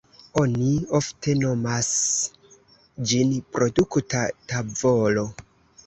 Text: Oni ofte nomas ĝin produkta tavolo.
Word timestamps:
Oni 0.43 0.69
ofte 0.99 1.35
nomas 1.41 1.91
ĝin 3.13 3.39
produkta 3.55 4.27
tavolo. 4.55 5.33